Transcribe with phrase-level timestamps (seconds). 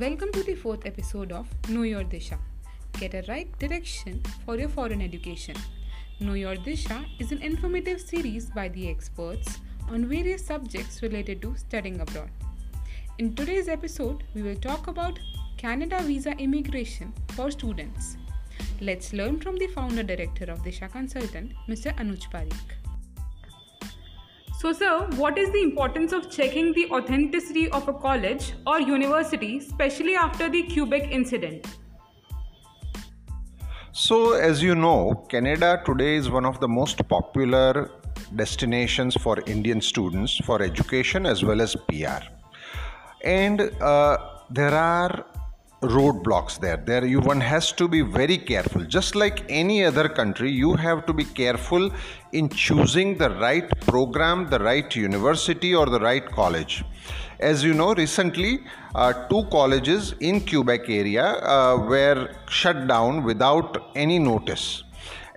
[0.00, 2.36] Welcome to the fourth episode of Know Your Disha.
[3.00, 5.56] Get a right direction for your foreign education.
[6.20, 9.58] Know Your Disha is an informative series by the experts
[9.88, 12.28] on various subjects related to studying abroad.
[13.18, 15.18] In today's episode, we will talk about
[15.56, 18.18] Canada visa immigration for students.
[18.82, 21.96] Let's learn from the founder director of Disha Consultant, Mr.
[21.96, 22.85] Anuj Parikh.
[24.66, 29.58] So, sir, what is the importance of checking the authenticity of a college or university,
[29.58, 31.68] especially after the Quebec incident?
[33.92, 37.92] So, as you know, Canada today is one of the most popular
[38.34, 42.26] destinations for Indian students for education as well as PR.
[43.22, 44.18] And uh,
[44.50, 45.26] there are
[45.82, 46.78] roadblocks there.
[46.78, 48.84] There you one has to be very careful.
[48.84, 51.90] Just like any other country you have to be careful
[52.32, 56.84] in choosing the right program the right university or the right college.
[57.40, 58.60] As you know recently
[58.94, 64.82] uh, two colleges in quebec area uh, were shut down without any notice.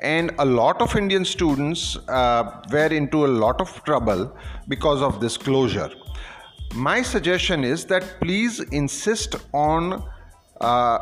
[0.01, 4.33] And a lot of indian students uh, were into a lot of trouble
[4.69, 5.91] because of this closure.
[6.73, 10.03] My suggestion is that please insist on
[10.61, 10.99] uh,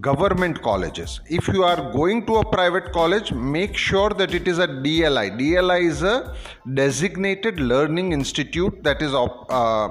[0.00, 1.20] government colleges.
[1.28, 5.38] If you are going to a private college, make sure that it is a DLI.
[5.38, 6.34] DLI is a
[6.72, 9.88] designated learning institute that is uh,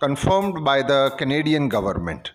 [0.00, 2.32] confirmed by the Canadian government.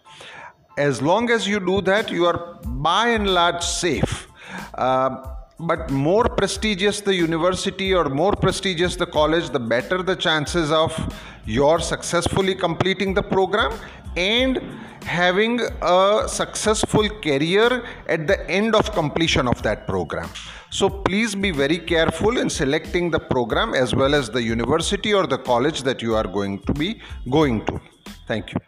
[0.78, 4.28] As long as you do that, you are by and large safe.
[4.76, 10.72] Uh, but more prestigious the university or more prestigious the college, the better the chances
[10.72, 10.94] of
[11.46, 13.74] your successfully completing the program
[14.20, 14.62] and
[15.04, 20.30] having a successful career at the end of completion of that program.
[20.70, 25.26] So please be very careful in selecting the program as well as the university or
[25.26, 27.82] the college that you are going to be going to.
[28.28, 28.60] Thank you.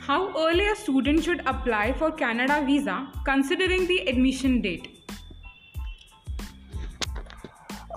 [0.00, 4.97] How early a student should apply for Canada visa considering the admission date?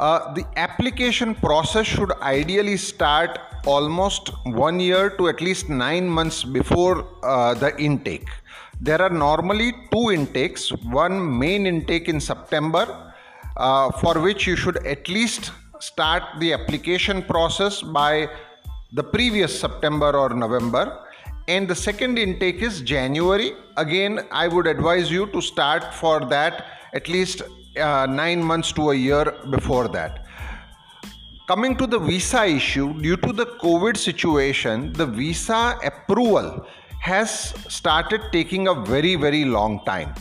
[0.01, 6.43] Uh, the application process should ideally start almost one year to at least nine months
[6.43, 8.27] before uh, the intake.
[8.81, 10.71] There are normally two intakes
[11.03, 13.13] one main intake in September,
[13.57, 18.27] uh, for which you should at least start the application process by
[18.93, 20.97] the previous September or November.
[21.47, 23.53] And the second intake is January.
[23.77, 27.43] Again, I would advise you to start for that at least
[27.77, 30.25] uh, nine months to a year before that.
[31.47, 36.65] Coming to the visa issue, due to the COVID situation, the visa approval
[37.01, 40.13] has started taking a very, very long time.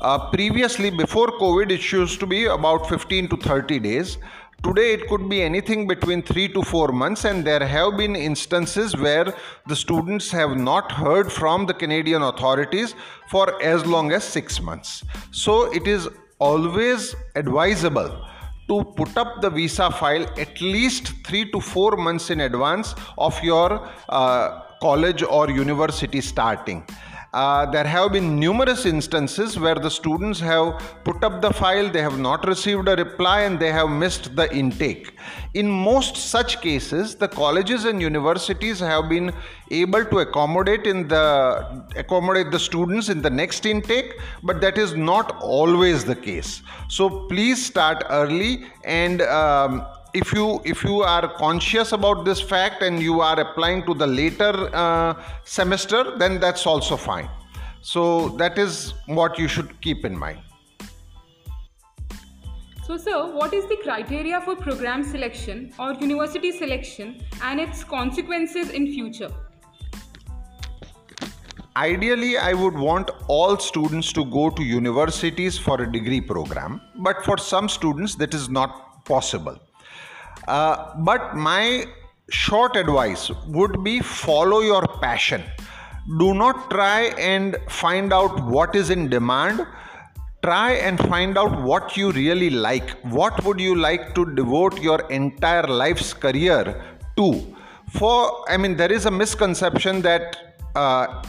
[0.00, 4.18] Uh, previously, before COVID, it used to be about 15 to 30 days.
[4.62, 8.96] Today, it could be anything between 3 to 4 months, and there have been instances
[8.96, 9.32] where
[9.66, 12.94] the students have not heard from the Canadian authorities
[13.28, 15.04] for as long as 6 months.
[15.30, 16.08] So, it is
[16.38, 18.26] always advisable
[18.68, 23.40] to put up the visa file at least three to four months in advance of
[23.42, 26.86] your uh, college or university starting.
[27.34, 32.00] Uh, there have been numerous instances where the students have put up the file, they
[32.00, 35.16] have not received a reply, and they have missed the intake.
[35.54, 39.32] In most such cases, the colleges and universities have been
[39.72, 41.24] able to accommodate in the
[41.96, 46.62] accommodate the students in the next intake, but that is not always the case.
[46.88, 49.22] So please start early and.
[49.22, 53.94] Um, if you if you are conscious about this fact and you are applying to
[53.94, 55.14] the later uh,
[55.44, 57.28] semester then that's also fine.
[57.82, 60.38] So that is what you should keep in mind.
[62.86, 68.70] So sir what is the criteria for program selection or university selection and its consequences
[68.70, 69.32] in future?
[71.76, 77.24] Ideally, I would want all students to go to universities for a degree program, but
[77.24, 79.58] for some students, that is not possible.
[80.46, 81.86] Uh, but my
[82.30, 85.42] short advice would be follow your passion.
[86.18, 89.66] Do not try and find out what is in demand.
[90.42, 92.90] Try and find out what you really like.
[93.04, 96.82] What would you like to devote your entire life's career
[97.16, 97.56] to?
[97.92, 101.22] For, I mean, there is a misconception that uh,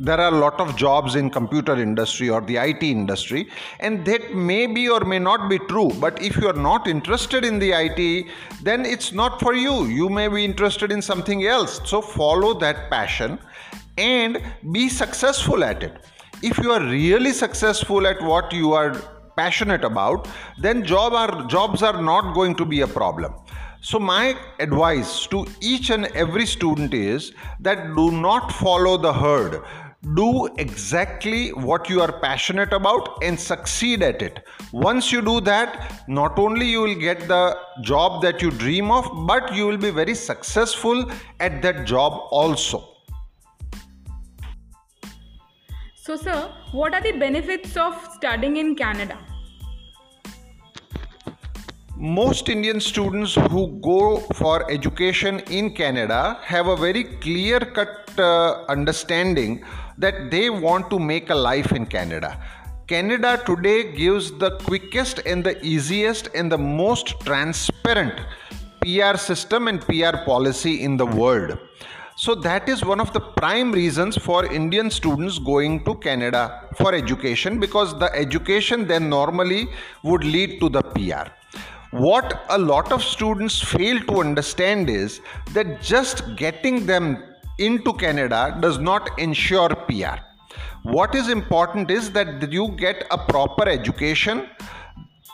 [0.00, 3.48] there are a lot of jobs in computer industry or the IT industry
[3.80, 7.44] and that may be or may not be true but if you are not interested
[7.44, 8.26] in the IT
[8.62, 9.86] then it's not for you.
[9.86, 11.80] You may be interested in something else.
[11.84, 13.38] So follow that passion
[13.96, 14.40] and
[14.70, 16.04] be successful at it.
[16.42, 18.94] If you are really successful at what you are
[19.36, 20.28] passionate about
[20.58, 23.34] then job are jobs are not going to be a problem.
[23.80, 29.62] So, my advice to each and every student is that do not follow the herd.
[30.14, 34.44] Do exactly what you are passionate about and succeed at it.
[34.72, 39.26] Once you do that, not only you will get the job that you dream of,
[39.26, 41.10] but you will be very successful
[41.40, 42.94] at that job also.
[45.96, 49.18] So, sir, what are the benefits of studying in Canada?
[52.00, 58.64] most Indian students who go for education in Canada have a very clear cut uh,
[58.68, 59.64] understanding
[59.98, 62.40] that they want to make a life in Canada.
[62.86, 68.20] Canada today gives the quickest and the easiest and the most transparent
[68.80, 71.58] PR system and PR policy in the world.
[72.16, 76.92] So, that is one of the prime reasons for Indian students going to Canada for
[76.92, 79.68] education because the education then normally
[80.02, 81.30] would lead to the PR.
[81.90, 85.20] What a lot of students fail to understand is
[85.52, 87.22] that just getting them
[87.58, 90.18] into Canada does not ensure PR.
[90.82, 94.48] What is important is that you get a proper education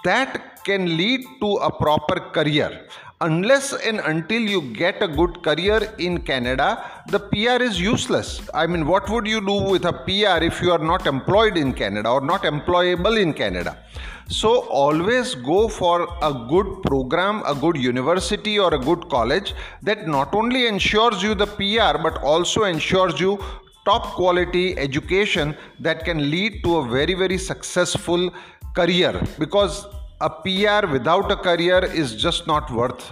[0.04, 2.88] that can lead to a proper career.
[3.20, 8.40] Unless and until you get a good career in Canada, the PR is useless.
[8.52, 11.72] I mean, what would you do with a PR if you are not employed in
[11.72, 13.78] Canada or not employable in Canada?
[14.26, 20.08] So always go for a good program, a good university or a good college that
[20.08, 23.38] not only ensures you the PR but also ensures you
[23.84, 28.32] top quality education that can lead to a very very successful
[28.74, 29.86] career because
[30.26, 33.02] a PR without a career is just not worth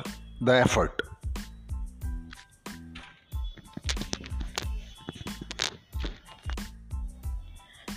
[0.41, 1.03] the effort.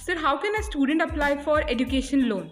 [0.04, 2.50] Sir, how can a student apply for education loan?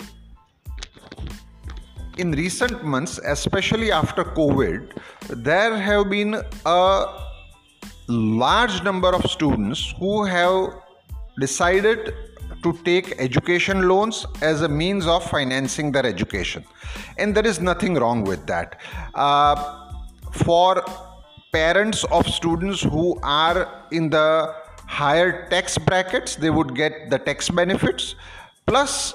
[2.18, 4.96] in recent months, especially after COVID,
[5.30, 7.06] there have been a
[8.08, 10.76] large number of students who have
[11.40, 12.14] decided
[12.64, 16.64] to take education loans as a means of financing their education.
[17.18, 18.80] And there is nothing wrong with that.
[19.14, 19.90] Uh,
[20.32, 20.84] for
[21.52, 24.56] parents of students who are in the
[24.88, 28.16] higher tax brackets, they would get the tax benefits.
[28.66, 29.14] Plus,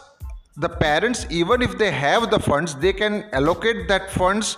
[0.59, 4.57] the parents even if they have the funds they can allocate that funds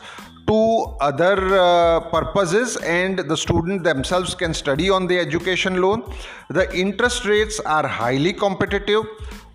[0.51, 0.61] to
[1.09, 6.03] other uh, purposes and the student themselves can study on the education loan.
[6.49, 9.05] The interest rates are highly competitive.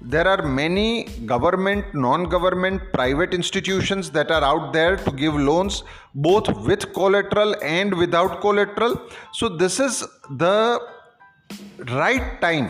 [0.02, 5.84] There are many government non-government private institutions that are out there to give loans
[6.14, 9.02] both with collateral and without collateral.
[9.34, 10.80] So this is the
[12.04, 12.68] right time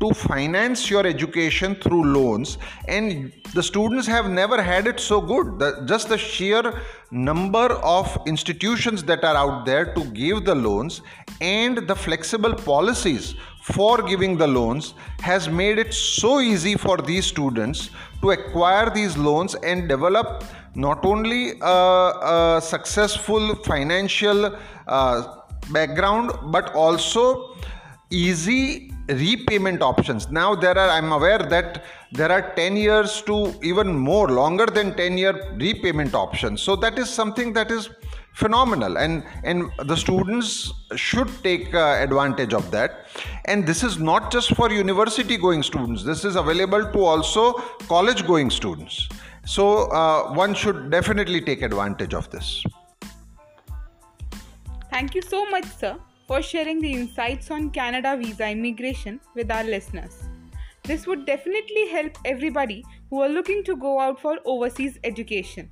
[0.00, 5.58] to finance your education through loans and the students have never had it so good.
[5.58, 11.02] The, just the sheer number of institutions that are out there to give the loans
[11.40, 17.26] and the flexible policies for giving the loans has made it so easy for these
[17.26, 17.90] students
[18.22, 24.56] to acquire these loans and develop not only a, a successful financial
[24.86, 25.38] uh,
[25.70, 27.56] background but also
[28.10, 30.30] easy repayment options.
[30.30, 34.94] Now there are i'm aware that there are 10 years to even more longer than
[34.96, 36.62] 10 year repayment options.
[36.62, 37.90] So that is something that is
[38.32, 43.06] phenomenal and and the students should take uh, advantage of that.
[43.46, 46.04] And this is not just for university going students.
[46.04, 47.52] This is available to also
[47.88, 49.08] college going students.
[49.44, 52.62] So uh, one should definitely take advantage of this.
[54.90, 55.98] Thank you so much sir
[56.28, 60.22] for sharing the insights on Canada visa immigration with our listeners.
[60.84, 65.70] This would definitely help everybody who are looking to go out for overseas education.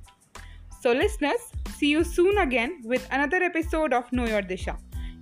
[0.81, 1.39] So, listeners,
[1.77, 4.77] see you soon again with another episode of Know Your Disha.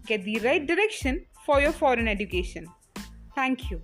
[0.05, 2.67] Get the right direction for your foreign education.
[3.35, 3.81] Thank you.